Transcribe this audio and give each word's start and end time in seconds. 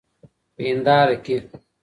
په 0.55 0.61
هینداره 0.67 1.15
کي 1.25 1.37